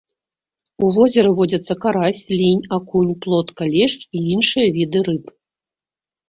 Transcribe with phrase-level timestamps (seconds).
[0.85, 5.29] У возеры водзяцца карась, лінь, акунь, плотка, лешч і іншыя віды рыб.